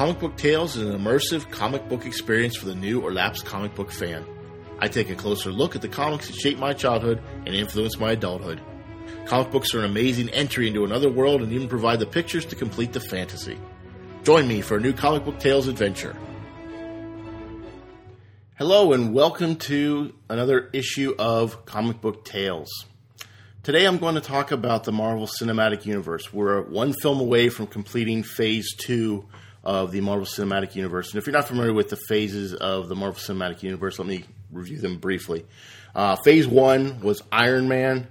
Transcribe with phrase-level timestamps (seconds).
[0.00, 3.74] Comic Book Tales is an immersive comic book experience for the new or lapsed comic
[3.74, 4.24] book fan.
[4.78, 8.12] I take a closer look at the comics that shaped my childhood and influenced my
[8.12, 8.62] adulthood.
[9.26, 12.56] Comic books are an amazing entry into another world and even provide the pictures to
[12.56, 13.58] complete the fantasy.
[14.22, 16.16] Join me for a new Comic Book Tales adventure.
[18.56, 22.86] Hello, and welcome to another issue of Comic Book Tales.
[23.62, 26.32] Today I'm going to talk about the Marvel Cinematic Universe.
[26.32, 29.28] We're one film away from completing phase two
[29.62, 31.12] of the Marvel Cinematic Universe.
[31.12, 34.24] And if you're not familiar with the phases of the Marvel Cinematic Universe, let me
[34.50, 35.44] review them briefly.
[35.94, 38.08] Uh, phase one was Iron Man,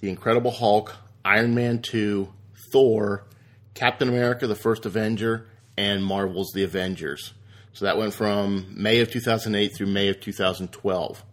[0.00, 0.94] The Incredible Hulk,
[1.24, 2.28] Iron Man 2,
[2.72, 3.24] Thor,
[3.74, 7.32] Captain America, the First Avenger, and Marvel's The Avengers.
[7.72, 11.24] So that went from May of 2008 through May of 2012.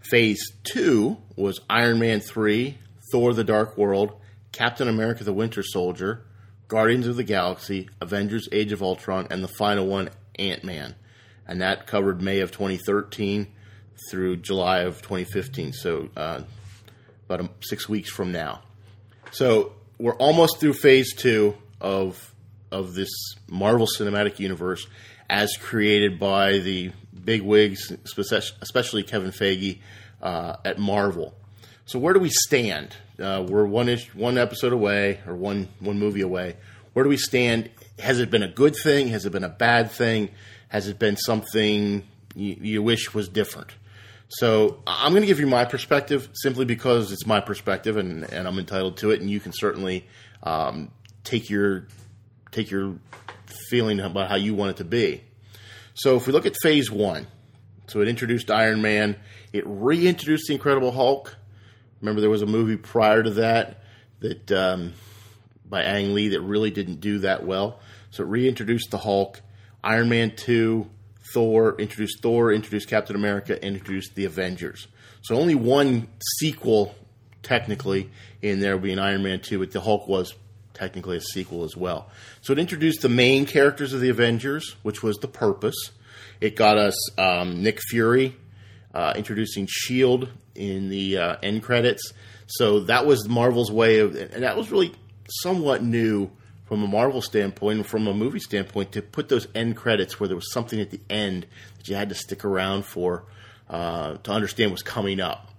[0.00, 2.78] Phase 2 was Iron Man 3,
[3.12, 4.14] Thor the Dark World,
[4.50, 6.24] Captain America the Winter Soldier,
[6.72, 10.08] Guardians of the Galaxy, Avengers Age of Ultron, and the final one,
[10.38, 10.94] Ant Man.
[11.46, 13.46] And that covered May of 2013
[14.10, 15.74] through July of 2015.
[15.74, 16.40] So uh,
[17.28, 18.62] about six weeks from now.
[19.32, 22.34] So we're almost through phase two of
[22.70, 23.10] of this
[23.48, 24.86] Marvel Cinematic Universe
[25.28, 26.90] as created by the
[27.22, 27.92] big wigs,
[28.62, 29.80] especially Kevin Feige
[30.22, 31.34] uh, at Marvel.
[31.84, 32.96] So where do we stand?
[33.18, 36.56] Uh, we're one ish, one episode away, or one one movie away.
[36.92, 37.70] Where do we stand?
[37.98, 39.08] Has it been a good thing?
[39.08, 40.30] Has it been a bad thing?
[40.68, 43.70] Has it been something you, you wish was different?
[44.28, 48.48] So I'm going to give you my perspective simply because it's my perspective and, and
[48.48, 50.06] I'm entitled to it, and you can certainly
[50.42, 50.90] um,
[51.24, 51.86] take your
[52.50, 52.96] take your
[53.68, 55.22] feeling about how you want it to be.
[55.94, 57.26] So if we look at Phase One,
[57.86, 59.16] so it introduced Iron Man,
[59.52, 61.36] it reintroduced the Incredible Hulk.
[62.02, 63.82] Remember, there was a movie prior to that
[64.20, 64.92] that um,
[65.64, 67.80] by Ang Lee that really didn't do that well.
[68.10, 69.40] So it reintroduced the Hulk,
[69.82, 70.90] Iron Man two,
[71.32, 74.88] Thor, introduced Thor, introduced Captain America, introduced the Avengers.
[75.22, 76.94] So only one sequel
[77.42, 78.10] technically
[78.42, 80.34] in there being Iron Man two, but the Hulk was
[80.74, 82.10] technically a sequel as well.
[82.40, 85.76] So it introduced the main characters of the Avengers, which was the purpose.
[86.40, 88.36] It got us um, Nick Fury
[88.94, 92.12] uh, introducing Shield in the uh, end credits.
[92.46, 94.92] So that was Marvel's way of, and that was really
[95.28, 96.30] somewhat new
[96.64, 100.28] from a Marvel standpoint and from a movie standpoint to put those end credits where
[100.28, 103.24] there was something at the end that you had to stick around for
[103.68, 105.50] uh, to understand what's coming up.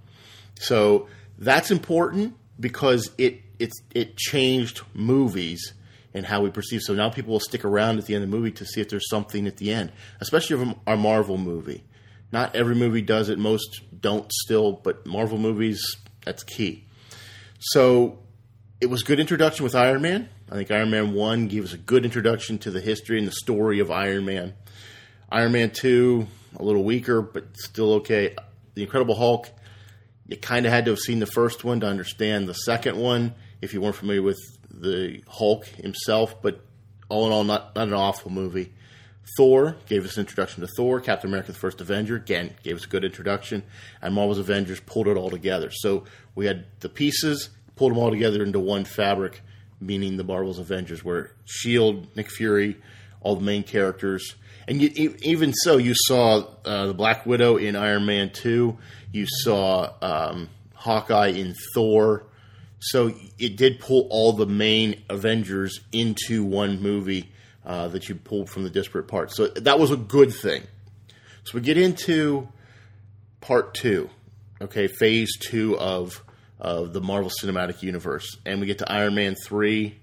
[0.60, 1.08] So
[1.38, 5.74] that's important because it it's it changed movies
[6.14, 6.82] and how we perceive.
[6.82, 8.90] So now people will stick around at the end of the movie to see if
[8.90, 11.84] there's something at the end, especially of a Marvel movie.
[12.34, 15.86] Not every movie does it; most don't still, but Marvel movies
[16.26, 16.84] that's key.
[17.60, 18.18] So
[18.82, 20.30] it was good introduction with Iron Man.
[20.52, 23.32] I think Iron Man one gave us a good introduction to the history and the
[23.32, 24.56] story of Iron Man.
[25.30, 26.26] Iron Man two
[26.58, 28.36] a little weaker, but still okay.
[28.74, 29.52] The Incredible Hulk
[30.28, 33.36] you kind of had to have seen the first one to understand the second one
[33.62, 34.40] if you weren't familiar with
[34.72, 36.42] the Hulk himself.
[36.42, 36.62] But
[37.10, 38.74] all in all, not, not an awful movie.
[39.38, 41.00] Thor gave us an introduction to Thor.
[41.00, 43.64] Captain America: The First Avenger again gave us a good introduction,
[44.02, 45.72] and Marvel's Avengers pulled it all together.
[45.72, 46.04] So
[46.36, 49.42] we had the pieces, pulled them all together into one fabric,
[49.80, 52.78] meaning the Marvel's Avengers, where Shield, Nick Fury,
[53.22, 54.36] all the main characters,
[54.68, 58.78] and you, even so, you saw uh, the Black Widow in Iron Man two.
[59.12, 62.26] You saw um, Hawkeye in Thor.
[62.80, 67.32] So it did pull all the main Avengers into one movie
[67.66, 69.36] uh, that you pulled from the disparate parts.
[69.36, 70.64] So that was a good thing.
[71.44, 72.48] So we get into
[73.42, 74.10] part two,
[74.62, 76.24] okay, phase two of
[76.60, 80.00] of the Marvel Cinematic Universe, and we get to Iron Man three,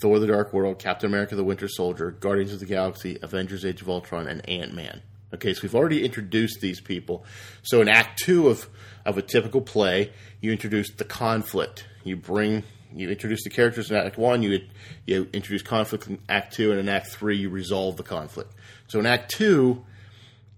[0.00, 3.82] Thor: The Dark World, Captain America: The Winter Soldier, Guardians of the Galaxy, Avengers: Age
[3.82, 5.02] of Ultron, and Ant Man.
[5.32, 7.24] Okay, so we've already introduced these people.
[7.62, 8.68] So in Act Two of
[9.04, 11.86] of a typical play, you introduce the conflict.
[12.04, 12.62] You bring
[12.94, 14.42] you introduce the characters in Act One.
[14.42, 14.60] You
[15.06, 18.52] you introduce conflict in Act Two, and in Act Three, you resolve the conflict.
[18.88, 19.84] So in Act Two,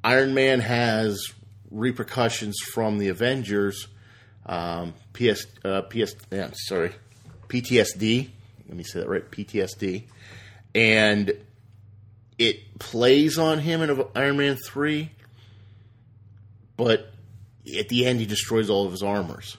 [0.05, 1.33] Iron Man has
[1.71, 3.89] repercussions from the Avengers.
[4.45, 6.93] Um, PS, uh, PS, yeah, sorry,
[7.49, 8.31] PTSD
[8.69, 10.05] let me say that right, PTSD,
[10.75, 11.33] and
[12.39, 15.11] it plays on him in Iron Man three,
[16.77, 17.13] but
[17.79, 19.57] at the end he destroys all of his armors.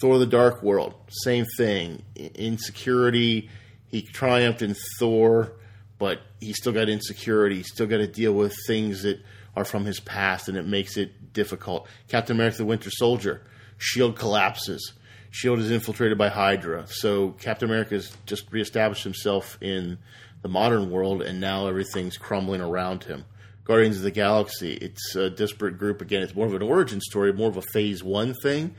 [0.00, 2.02] Thor: The Dark World, same thing.
[2.16, 3.50] Insecurity.
[3.86, 5.52] He triumphed in Thor,
[5.98, 7.56] but he still got insecurity.
[7.56, 9.20] He still got to deal with things that
[9.56, 11.88] are from his past, and it makes it difficult.
[12.08, 13.42] Captain America: The Winter Soldier.
[13.78, 14.92] Shield collapses.
[15.30, 16.86] Shield is infiltrated by Hydra.
[16.88, 19.98] So Captain America has just reestablished himself in
[20.42, 23.24] the modern world, and now everything's crumbling around him.
[23.64, 26.00] Guardians of the Galaxy, it's a disparate group.
[26.00, 28.74] Again, it's more of an origin story, more of a phase one thing,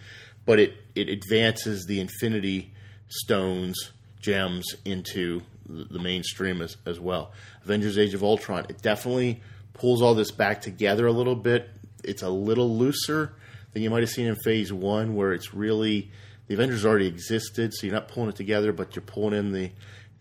[0.49, 2.73] but it, it advances the Infinity
[3.07, 7.33] Stones, gems, into the mainstream as, as well.
[7.63, 9.43] Avengers Age of Ultron, it definitely
[9.73, 11.69] pulls all this back together a little bit.
[12.03, 13.35] It's a little looser
[13.73, 16.09] than you might have seen in phase one, where it's really
[16.47, 19.69] the Avengers already existed, so you're not pulling it together, but you're pulling in the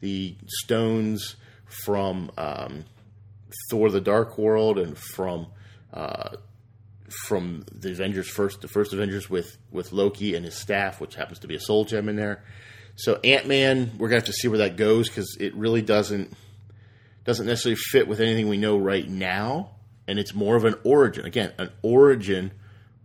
[0.01, 1.37] the stones
[1.87, 2.85] from um,
[3.71, 5.47] Thor: The Dark World and from
[5.91, 6.37] uh,
[7.13, 11.41] from the Avengers first, the first Avengers with with Loki and his staff, which happens
[11.41, 12.43] to be a soul gem in there.
[12.97, 16.33] So Ant Man, we're gonna have to see where that goes because it really doesn't
[17.25, 19.71] doesn't necessarily fit with anything we know right now,
[20.07, 21.27] and it's more of an origin.
[21.27, 22.53] Again, an origin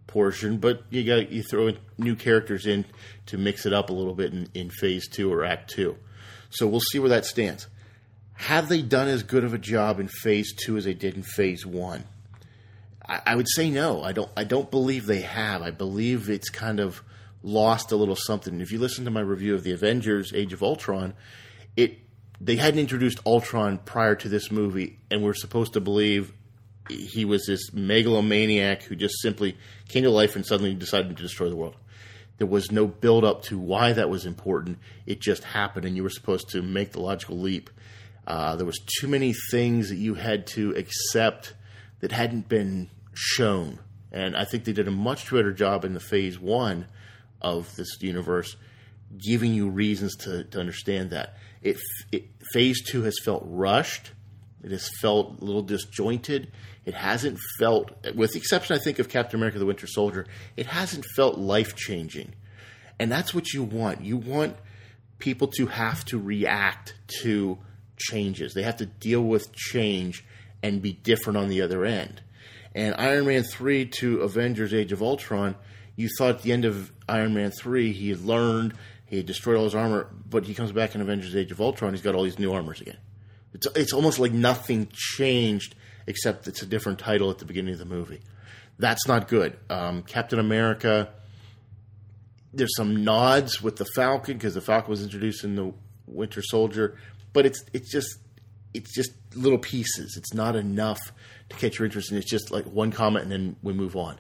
[0.08, 2.86] portion, but you got you throw new characters in
[3.28, 5.98] to mix it up a little bit in, in phase two or act two.
[6.50, 7.68] So we'll see where that stands.
[8.34, 11.24] Have they done as good of a job in phase two as they did in
[11.24, 12.04] phase one?
[13.08, 14.04] I, I would say no.
[14.04, 14.32] I don't.
[14.36, 15.62] I don't believe they have.
[15.62, 17.04] I believe it's kind of
[17.42, 18.62] lost a little something.
[18.62, 21.14] If you listen to my review of the Avengers: Age of Ultron,
[21.76, 22.00] it
[22.40, 26.34] they hadn't introduced Ultron prior to this movie, and we're supposed to believe
[26.90, 29.58] he was this megalomaniac who just simply
[29.88, 31.76] came to life and suddenly decided to destroy the world.
[32.38, 34.80] There was no build up to why that was important.
[35.06, 37.70] It just happened, and you were supposed to make the logical leap.
[38.26, 41.54] Uh, there was too many things that you had to accept
[42.04, 43.80] that hadn't been shown,
[44.12, 46.86] and I think they did a much better job in the phase one
[47.42, 48.58] of this universe,
[49.18, 51.38] giving you reasons to, to understand that.
[51.62, 51.78] It,
[52.12, 54.12] it phase two has felt rushed.
[54.66, 56.52] It has felt a little disjointed.
[56.84, 60.26] It hasn't felt, with the exception, I think, of Captain America: The Winter Soldier,
[60.58, 62.34] it hasn't felt life changing,
[63.00, 64.02] and that's what you want.
[64.02, 64.58] You want
[65.20, 67.60] people to have to react to
[67.96, 68.54] changes.
[68.54, 70.26] They have to deal with change
[70.64, 72.22] and be different on the other end.
[72.74, 75.56] And Iron Man 3 to Avengers Age of Ultron,
[75.96, 78.74] you thought at the end of Iron Man 3 he had learned,
[79.06, 81.94] he had destroyed all his armor, but he comes back in Avengers Age of Ultron,
[81.94, 82.98] he's got all these new armors again.
[83.54, 85.76] It's, it's almost like nothing changed
[86.08, 88.22] except it's a different title at the beginning of the movie.
[88.80, 89.56] That's not good.
[89.70, 91.10] Um, Captain America,
[92.54, 95.74] there's some nods with the Falcon because the Falcon was introduced in the
[96.08, 96.98] Winter Soldier,
[97.34, 98.18] but it's it's just
[98.74, 100.16] it's just little pieces.
[100.18, 101.00] It's not enough
[101.50, 104.18] to catch your interest, and it's just like one comment and then we move on.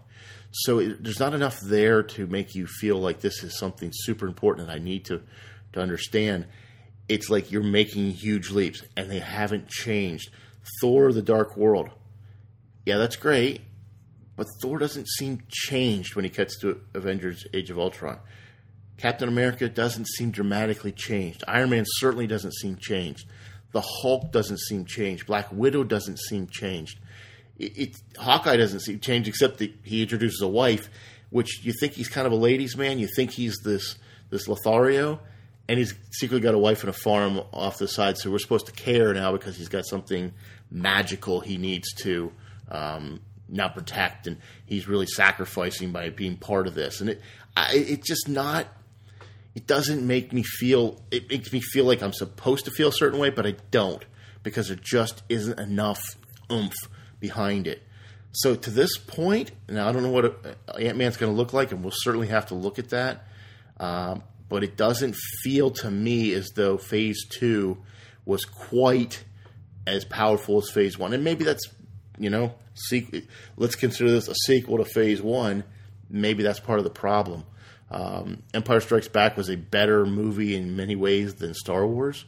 [0.51, 4.27] So it, there's not enough there to make you feel like this is something super
[4.27, 5.21] important that I need to
[5.73, 6.45] to understand.
[7.09, 10.29] It's like you're making huge leaps, and they haven't changed.
[10.79, 11.89] Thor: The Dark World.
[12.85, 13.61] Yeah, that's great,
[14.35, 18.19] but Thor doesn't seem changed when he cuts to Avengers: Age of Ultron.
[18.97, 21.44] Captain America doesn't seem dramatically changed.
[21.47, 23.27] Iron Man certainly doesn't seem changed.
[23.74, 25.28] The Hulk doesn't seem changed.
[25.28, 27.00] Black Widow doesn't seem changed.
[27.58, 30.90] It, it, Hawkeye doesn't seem changed except that he introduces a wife,
[31.30, 33.00] which you think he's kind of a ladies' man.
[33.00, 33.98] You think he's this
[34.30, 35.20] this Lothario,
[35.68, 38.18] and he's secretly got a wife and a farm off the side.
[38.18, 40.34] So we're supposed to care now because he's got something
[40.72, 42.31] magical he needs to
[42.70, 47.02] um, now protect, and he's really sacrificing by being part of this.
[47.02, 47.22] And it,
[47.56, 48.68] I, it's just not.
[49.55, 51.01] It doesn't make me feel.
[51.11, 54.03] It makes me feel like I'm supposed to feel a certain way, but I don't
[54.41, 56.01] because there just isn't enough
[56.51, 56.74] oomph
[57.19, 57.83] behind it.
[58.31, 61.72] So to this point, now I don't know what Ant Man's going to look like,
[61.72, 63.27] and we'll certainly have to look at that.
[63.79, 67.77] Um, but it doesn't feel to me as though Phase Two
[68.25, 69.24] was quite
[69.86, 71.67] as powerful as Phase One, and maybe that's
[72.17, 72.53] you know,
[72.91, 75.63] sequ- let's consider this a sequel to Phase One.
[76.10, 77.45] Maybe that's part of the problem.
[77.93, 82.25] Um, Empire Strikes Back was a better movie in many ways than Star Wars,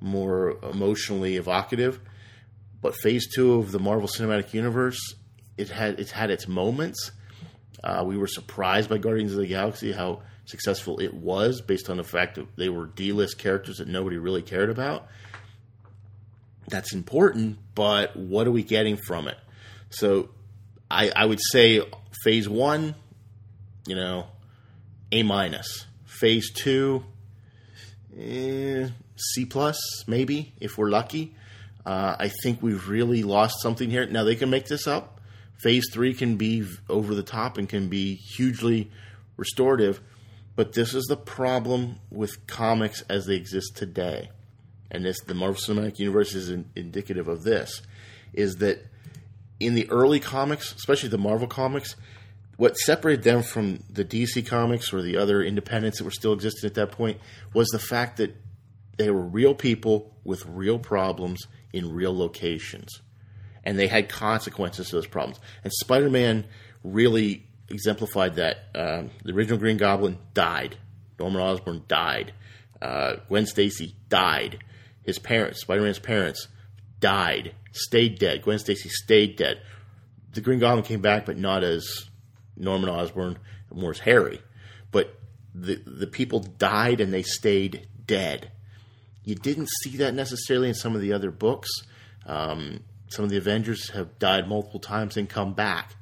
[0.00, 2.00] more emotionally evocative.
[2.82, 5.14] But Phase Two of the Marvel Cinematic Universe,
[5.56, 7.12] it had it had its moments.
[7.82, 11.96] Uh, we were surprised by Guardians of the Galaxy how successful it was, based on
[11.96, 15.08] the fact that they were D-list characters that nobody really cared about
[16.68, 19.38] that's important, but what are we getting from it?
[19.90, 20.30] So
[20.90, 21.82] I, I would say
[22.24, 22.94] phase one,
[23.86, 24.26] you know,
[25.12, 25.86] A minus.
[26.04, 27.04] Phase two,
[28.18, 31.34] eh, C plus, maybe, if we're lucky.
[31.84, 34.06] Uh, I think we've really lost something here.
[34.06, 35.20] Now they can make this up.
[35.58, 38.90] Phase three can be over the top and can be hugely
[39.36, 40.00] restorative,
[40.54, 44.30] but this is the problem with comics as they exist today
[44.90, 47.82] and this the Marvel Cinematic Universe is in, indicative of this,
[48.32, 48.86] is that
[49.58, 51.96] in the early comics, especially the Marvel comics,
[52.56, 56.68] what separated them from the DC comics or the other independents that were still existing
[56.68, 57.18] at that point
[57.52, 58.34] was the fact that
[58.96, 63.00] they were real people with real problems in real locations,
[63.62, 65.38] and they had consequences to those problems.
[65.62, 66.46] And Spider-Man
[66.82, 68.56] really exemplified that.
[68.74, 70.76] Um, the original Green Goblin died.
[71.18, 72.32] Norman Osborn died.
[72.80, 74.62] Uh, Gwen Stacy died.
[75.04, 76.48] His parents, Spider-Man's parents,
[77.00, 77.54] died.
[77.72, 78.42] Stayed dead.
[78.42, 79.60] Gwen Stacy stayed dead.
[80.32, 82.08] The Green Goblin came back, but not as
[82.56, 83.38] Norman Osborn,
[83.72, 84.40] more as Harry.
[84.90, 85.18] But
[85.54, 88.50] the the people died and they stayed dead.
[89.24, 91.68] You didn't see that necessarily in some of the other books.
[92.26, 95.94] Um, some of the Avengers have died multiple times and come back.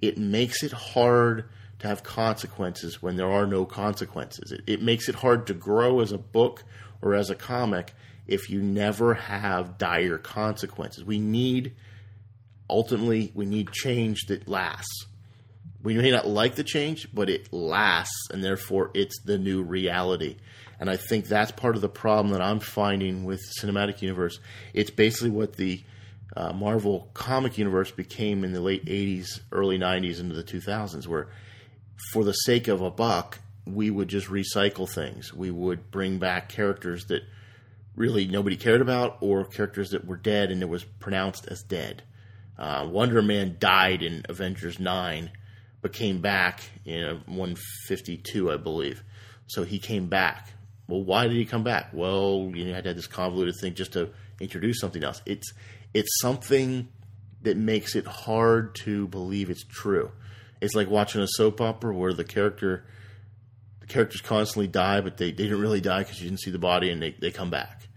[0.00, 1.48] It makes it hard
[1.80, 4.52] to have consequences when there are no consequences.
[4.52, 6.64] It, it makes it hard to grow as a book
[7.02, 7.94] or as a comic
[8.26, 11.04] if you never have dire consequences.
[11.04, 11.74] We need,
[12.68, 15.06] ultimately, we need change that lasts.
[15.84, 20.38] We may not like the change, but it lasts, and therefore it's the new reality.
[20.80, 24.40] And I think that's part of the problem that I'm finding with cinematic universe.
[24.72, 25.84] It's basically what the
[26.36, 31.28] uh, Marvel comic universe became in the late 80s, early 90s, into the 2000s, where
[32.12, 35.32] for the sake of a buck, we would just recycle things.
[35.32, 37.22] We would bring back characters that
[37.94, 42.02] really nobody cared about or characters that were dead and it was pronounced as dead.
[42.58, 45.30] Uh, Wonder Man died in Avengers 9,
[45.84, 49.04] but came back in 152, I believe.
[49.48, 50.48] So he came back.
[50.88, 51.90] Well, why did he come back?
[51.92, 54.08] Well, you know, you had to have this convoluted thing just to
[54.40, 55.20] introduce something else.
[55.26, 55.52] It's
[55.92, 56.88] it's something
[57.42, 60.10] that makes it hard to believe it's true.
[60.62, 62.86] It's like watching a soap opera where the character
[63.80, 66.58] the characters constantly die, but they, they didn't really die because you didn't see the
[66.58, 67.88] body and they, they come back.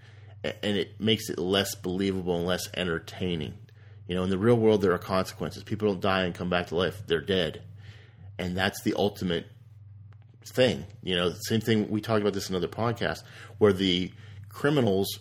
[0.44, 3.54] And it makes it less believable and less entertaining.
[4.10, 5.64] You know, in the real world, there are consequences.
[5.64, 7.64] People don't die and come back to life, they're dead.
[8.40, 9.48] And that's the ultimate
[10.46, 10.86] thing.
[11.04, 13.24] You know, same thing, we talked about this in another podcast,
[13.58, 14.12] where the
[14.50, 15.20] criminals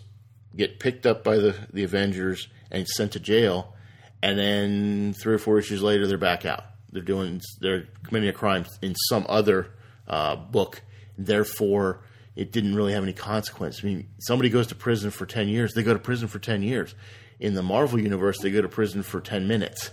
[0.55, 3.75] get picked up by the, the Avengers and sent to jail,
[4.21, 6.63] and then three or four issues later, they're back out.
[6.91, 9.73] They're doing, they're committing a crime in some other
[10.07, 10.81] uh, book.
[11.17, 12.01] Therefore,
[12.35, 13.81] it didn't really have any consequence.
[13.83, 16.63] I mean, somebody goes to prison for 10 years, they go to prison for 10
[16.63, 16.95] years.
[17.39, 19.91] In the Marvel universe, they go to prison for 10 minutes.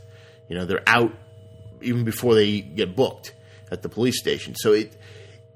[0.48, 1.12] You know, they're out
[1.84, 3.34] even before they get booked
[3.70, 4.54] at the police station.
[4.56, 4.96] So it,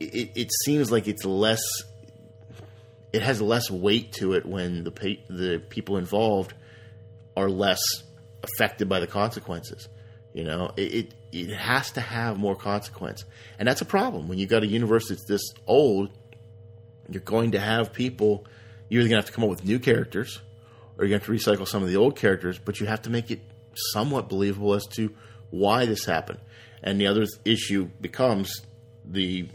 [0.01, 1.63] it, it seems like it's less,
[3.13, 6.55] it has less weight to it when the, the people involved
[7.37, 7.81] are less
[8.43, 9.89] affected by the consequences.
[10.35, 13.25] You know, it, it, it has to have more consequence,
[13.59, 16.11] and that's a problem when you got a universe that's this old.
[17.09, 18.47] You're going to have people.
[18.89, 20.41] You're either going to have to come up with new characters,
[20.97, 22.59] or to have to recycle some of the old characters.
[22.59, 23.41] But you have to make it
[23.93, 25.13] somewhat believable as to
[25.51, 26.41] why this happened.
[26.83, 28.63] And the other issue becomes
[29.05, 29.49] the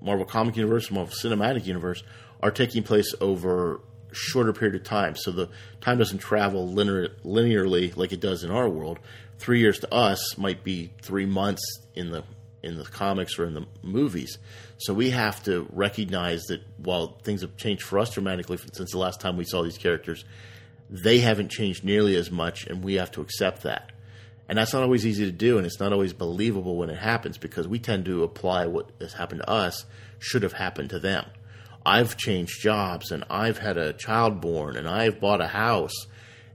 [0.00, 2.02] Marvel Comic Universe, Marvel Cinematic Universe
[2.42, 3.80] are taking place over
[4.12, 5.16] shorter period of time.
[5.16, 5.48] So the
[5.80, 8.98] time doesn't travel linear, linearly like it does in our world.
[9.38, 11.62] Three years to us might be three months
[11.94, 12.24] in the
[12.62, 14.38] in the comics or in the movies.
[14.78, 18.98] So we have to recognize that while things have changed for us dramatically since the
[18.98, 20.24] last time we saw these characters,
[20.88, 23.91] they haven't changed nearly as much, and we have to accept that.
[24.52, 27.38] And that's not always easy to do, and it's not always believable when it happens
[27.38, 29.86] because we tend to apply what has happened to us
[30.18, 31.24] should have happened to them.
[31.86, 35.94] I've changed jobs and I've had a child born and I've bought a house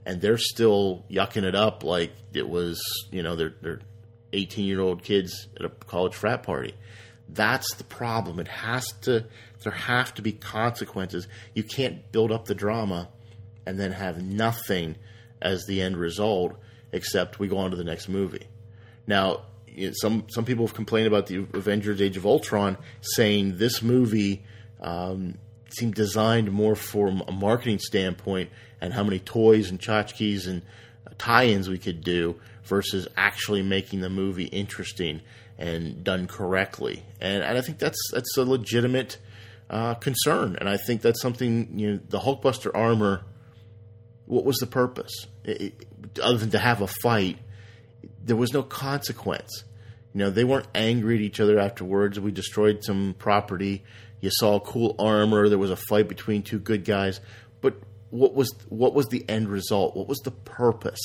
[0.05, 3.81] and they're still yucking it up like it was, you know, they're, they're
[4.31, 6.75] 18 year old kids at a college frat party.
[7.27, 8.39] That's the problem.
[8.39, 9.25] It has to,
[9.63, 11.27] there have to be consequences.
[11.55, 13.09] You can't build up the drama
[13.65, 14.97] and then have nothing
[15.41, 16.59] as the end result
[16.97, 18.47] except we go on to the next movie.
[19.05, 23.57] Now, you know, some some people have complained about the Avengers: Age of Ultron, saying
[23.57, 24.43] this movie
[24.81, 25.37] um,
[25.69, 28.49] seemed designed more from a marketing standpoint
[28.81, 30.61] and how many toys and tchotchkes and
[31.17, 35.21] tie-ins we could do versus actually making the movie interesting
[35.57, 37.03] and done correctly.
[37.19, 39.17] And, and I think that's that's a legitimate
[39.69, 40.57] uh, concern.
[40.59, 43.23] And I think that's something you know the Hulkbuster armor.
[44.25, 45.25] What was the purpose?
[45.43, 45.87] It, it,
[46.19, 47.37] other than to have a fight,
[48.23, 49.63] there was no consequence.
[50.13, 52.19] You know, they weren't angry at each other afterwards.
[52.19, 53.83] We destroyed some property.
[54.19, 55.47] You saw cool armor.
[55.47, 57.19] There was a fight between two good guys.
[57.61, 57.75] But
[58.09, 59.95] what was what was the end result?
[59.95, 60.99] What was the purpose?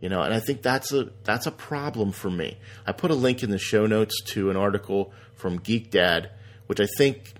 [0.00, 2.58] You know, and I think that's a that's a problem for me.
[2.86, 6.30] I put a link in the show notes to an article from Geek Dad,
[6.66, 7.34] which I think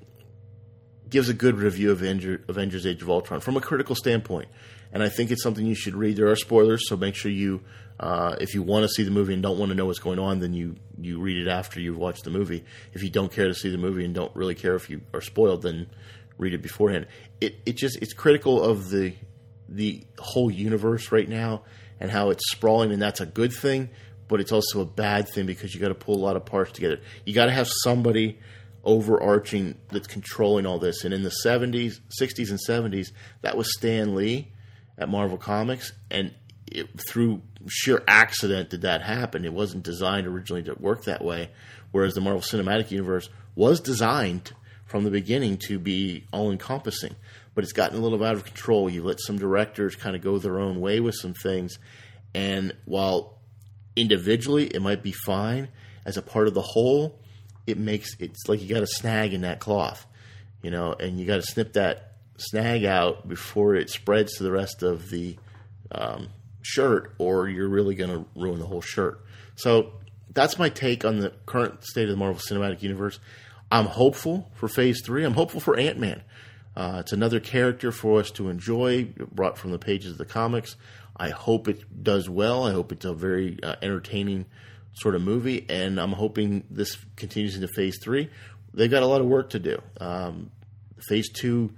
[1.10, 4.48] gives a good review of Avengers Age of Ultron from a critical standpoint.
[4.94, 6.16] And I think it's something you should read.
[6.16, 7.60] There are spoilers, so make sure you
[7.98, 10.18] uh, if you want to see the movie and don't want to know what's going
[10.18, 12.64] on, then you you read it after you've watched the movie.
[12.92, 15.20] If you don't care to see the movie and don't really care if you are
[15.20, 15.88] spoiled, then
[16.38, 17.06] read it beforehand.
[17.40, 19.14] It it just it's critical of the
[19.68, 21.62] the whole universe right now
[22.00, 23.90] and how it's sprawling, and that's a good thing,
[24.28, 26.72] but it's also a bad thing because you got to pull a lot of parts
[26.72, 27.00] together.
[27.24, 28.38] You got to have somebody
[28.84, 31.04] overarching that's controlling all this.
[31.04, 34.52] And in the 70s, 60s, and 70s, that was Stan Lee
[34.98, 36.32] at Marvel Comics, and
[36.70, 39.44] it, through sheer accident did that happen.
[39.44, 41.50] It wasn't designed originally to work that way.
[41.92, 44.52] Whereas the Marvel Cinematic Universe was designed
[44.86, 47.14] from the beginning to be all encompassing,
[47.54, 48.90] but it's gotten a little out of control.
[48.90, 51.78] You let some directors kind of go their own way with some things,
[52.34, 53.38] and while
[53.96, 55.68] individually it might be fine,
[56.04, 57.18] as a part of the whole,
[57.66, 60.06] it makes it's like you got a snag in that cloth,
[60.62, 64.53] you know, and you got to snip that snag out before it spreads to the
[64.53, 65.37] rest of the
[65.93, 66.29] um,
[66.62, 69.25] shirt, or you're really going to ruin the whole shirt.
[69.57, 69.93] So
[70.33, 73.21] that's my take on the current state of the Marvel Cinematic Universe.
[73.71, 75.25] I'm hopeful for Phase Three.
[75.25, 76.23] I'm hopeful for Ant Man.
[76.76, 80.76] Uh, it's another character for us to enjoy, brought from the pages of the comics.
[81.17, 82.64] I hope it does well.
[82.64, 84.47] I hope it's a very uh, entertaining
[84.95, 88.31] sort of movie, and I'm hoping this continues into Phase Three.
[88.73, 89.81] They've got a lot of work to do.
[90.00, 90.50] Um,
[91.09, 91.73] phase Two,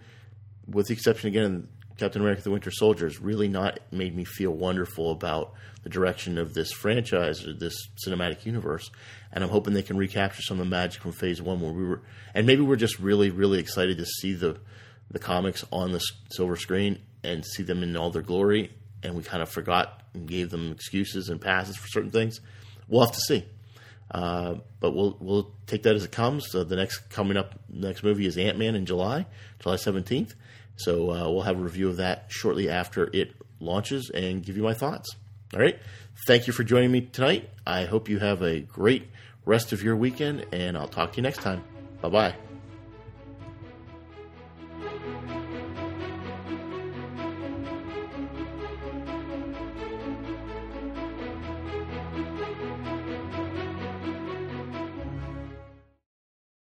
[0.68, 1.68] with the exception again
[1.98, 6.36] Captain America: The Winter Soldier has really not made me feel wonderful about the direction
[6.36, 8.90] of this franchise or this cinematic universe.
[9.32, 11.84] And I'm hoping they can recapture some of the magic from Phase One, where we
[11.84, 12.02] were,
[12.34, 14.58] and maybe we're just really, really excited to see the
[15.10, 18.72] the comics on the silver screen and see them in all their glory.
[19.02, 22.40] And we kind of forgot and gave them excuses and passes for certain things.
[22.88, 23.44] We'll have to see.
[24.10, 26.50] Uh, but we'll we'll take that as it comes.
[26.52, 29.26] The next coming up next movie is Ant Man in July,
[29.58, 30.34] July seventeenth.
[30.76, 34.62] So uh, we'll have a review of that shortly after it launches and give you
[34.62, 35.16] my thoughts.
[35.54, 35.78] All right.
[36.26, 37.50] Thank you for joining me tonight.
[37.66, 39.08] I hope you have a great
[39.44, 41.62] rest of your weekend, and I'll talk to you next time.
[42.00, 42.45] Bye bye.